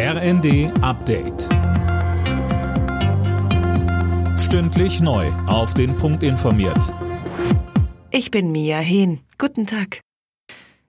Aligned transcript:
RND 0.00 0.70
Update. 0.80 1.48
Stündlich 4.38 5.00
neu. 5.00 5.26
Auf 5.48 5.74
den 5.74 5.96
Punkt 5.96 6.22
informiert. 6.22 6.94
Ich 8.12 8.30
bin 8.30 8.52
Mia 8.52 8.78
Hehn. 8.78 9.18
Guten 9.38 9.66
Tag. 9.66 9.98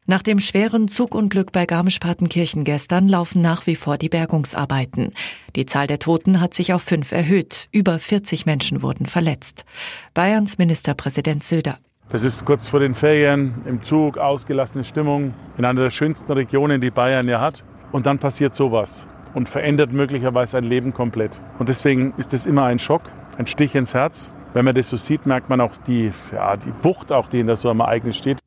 Nach 0.05 0.21
dem 0.21 0.39
schweren 0.39 0.87
Zugunglück 0.87 1.51
bei 1.51 1.65
Garmisch-Partenkirchen 1.65 2.65
gestern 2.65 3.09
laufen 3.09 3.41
nach 3.41 3.65
wie 3.65 3.75
vor 3.75 3.97
die 3.97 4.09
Bergungsarbeiten. 4.09 5.13
Die 5.55 5.65
Zahl 5.65 5.87
der 5.87 5.97
Toten 5.97 6.39
hat 6.39 6.53
sich 6.53 6.71
auf 6.71 6.83
fünf 6.83 7.11
erhöht. 7.11 7.67
Über 7.71 7.97
40 7.97 8.45
Menschen 8.45 8.83
wurden 8.83 9.07
verletzt. 9.07 9.65
Bayerns 10.13 10.59
Ministerpräsident 10.59 11.43
Söder. 11.43 11.79
Das 12.11 12.23
ist 12.23 12.45
kurz 12.45 12.67
vor 12.67 12.79
den 12.79 12.93
Ferien 12.93 13.55
im 13.65 13.81
Zug, 13.81 14.19
ausgelassene 14.19 14.83
Stimmung 14.83 15.33
in 15.57 15.65
einer 15.65 15.81
der 15.81 15.89
schönsten 15.89 16.31
Regionen, 16.31 16.79
die 16.79 16.91
Bayern 16.91 17.27
ja 17.27 17.41
hat. 17.41 17.63
Und 17.91 18.05
dann 18.05 18.19
passiert 18.19 18.53
sowas 18.53 19.07
und 19.33 19.49
verändert 19.49 19.91
möglicherweise 19.91 20.57
ein 20.57 20.63
Leben 20.63 20.93
komplett. 20.93 21.39
Und 21.59 21.69
deswegen 21.69 22.13
ist 22.17 22.33
es 22.33 22.45
immer 22.45 22.65
ein 22.65 22.79
Schock, 22.79 23.03
ein 23.37 23.47
Stich 23.47 23.75
ins 23.75 23.93
Herz. 23.93 24.31
Wenn 24.53 24.65
man 24.65 24.75
das 24.75 24.89
so 24.89 24.97
sieht, 24.97 25.25
merkt 25.25 25.49
man 25.49 25.61
auch 25.61 25.75
die, 25.77 26.11
ja, 26.33 26.57
die 26.57 26.73
Wucht, 26.83 27.11
auch 27.11 27.29
die 27.29 27.39
in 27.39 27.47
der 27.47 27.55
so 27.55 27.69
am 27.69 27.79
Ereignis 27.79 28.17
steht. 28.17 28.39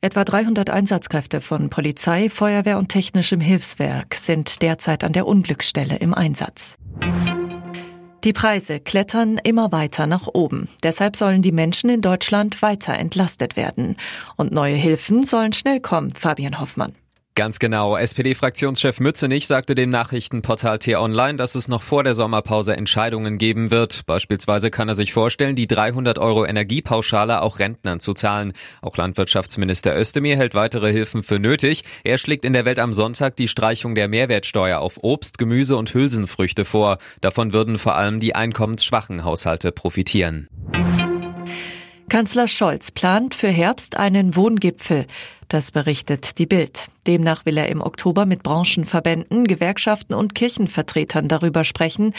Etwa 0.00 0.24
300 0.24 0.68
Einsatzkräfte 0.70 1.40
von 1.40 1.70
Polizei, 1.70 2.28
Feuerwehr 2.28 2.78
und 2.78 2.88
technischem 2.88 3.40
Hilfswerk 3.40 4.16
sind 4.16 4.62
derzeit 4.62 5.04
an 5.04 5.12
der 5.12 5.26
Unglücksstelle 5.26 5.96
im 5.96 6.12
Einsatz. 6.12 6.76
Die 8.24 8.32
Preise 8.32 8.78
klettern 8.78 9.38
immer 9.42 9.72
weiter 9.72 10.06
nach 10.06 10.28
oben. 10.32 10.68
Deshalb 10.84 11.16
sollen 11.16 11.42
die 11.42 11.50
Menschen 11.50 11.90
in 11.90 12.02
Deutschland 12.02 12.62
weiter 12.62 12.94
entlastet 12.94 13.56
werden. 13.56 13.96
Und 14.36 14.52
neue 14.52 14.76
Hilfen 14.76 15.24
sollen 15.24 15.52
schnell 15.52 15.80
kommen, 15.80 16.12
Fabian 16.14 16.60
Hoffmann. 16.60 16.94
Ganz 17.34 17.58
genau. 17.58 17.96
SPD-Fraktionschef 17.96 19.00
Mützenich 19.00 19.46
sagte 19.46 19.74
dem 19.74 19.88
Nachrichtenportal 19.88 20.78
T-Online, 20.78 21.36
dass 21.36 21.54
es 21.54 21.66
noch 21.66 21.82
vor 21.82 22.04
der 22.04 22.12
Sommerpause 22.12 22.76
Entscheidungen 22.76 23.38
geben 23.38 23.70
wird. 23.70 24.04
Beispielsweise 24.04 24.70
kann 24.70 24.88
er 24.88 24.94
sich 24.94 25.14
vorstellen, 25.14 25.56
die 25.56 25.66
300 25.66 26.18
Euro 26.18 26.44
Energiepauschale 26.44 27.40
auch 27.40 27.58
Rentnern 27.58 28.00
zu 28.00 28.12
zahlen. 28.12 28.52
Auch 28.82 28.98
Landwirtschaftsminister 28.98 29.98
Özdemir 29.98 30.36
hält 30.36 30.54
weitere 30.54 30.92
Hilfen 30.92 31.22
für 31.22 31.38
nötig. 31.38 31.84
Er 32.04 32.18
schlägt 32.18 32.44
in 32.44 32.52
der 32.52 32.66
Welt 32.66 32.78
am 32.78 32.92
Sonntag 32.92 33.34
die 33.36 33.48
Streichung 33.48 33.94
der 33.94 34.08
Mehrwertsteuer 34.08 34.80
auf 34.80 34.98
Obst, 35.02 35.38
Gemüse 35.38 35.78
und 35.78 35.94
Hülsenfrüchte 35.94 36.66
vor. 36.66 36.98
Davon 37.22 37.54
würden 37.54 37.78
vor 37.78 37.94
allem 37.94 38.20
die 38.20 38.34
einkommensschwachen 38.34 39.24
Haushalte 39.24 39.72
profitieren. 39.72 40.48
Kanzler 42.12 42.46
Scholz 42.46 42.90
plant 42.90 43.34
für 43.34 43.48
Herbst 43.48 43.96
einen 43.96 44.36
Wohngipfel. 44.36 45.06
Das 45.48 45.70
berichtet 45.70 46.38
die 46.38 46.44
Bild. 46.44 46.88
Demnach 47.06 47.46
will 47.46 47.56
er 47.56 47.70
im 47.70 47.80
Oktober 47.80 48.26
mit 48.26 48.42
Branchenverbänden, 48.42 49.46
Gewerkschaften 49.46 50.12
und 50.12 50.34
Kirchenvertretern 50.34 51.28
darüber 51.28 51.64
sprechen, 51.64 52.12